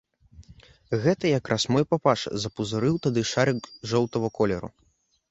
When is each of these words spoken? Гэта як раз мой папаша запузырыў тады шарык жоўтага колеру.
Гэта 1.01 1.23
як 1.37 1.49
раз 1.51 1.65
мой 1.75 1.85
папаша 1.91 2.29
запузырыў 2.45 2.95
тады 3.05 3.21
шарык 3.33 3.69
жоўтага 3.91 4.31
колеру. 4.41 4.69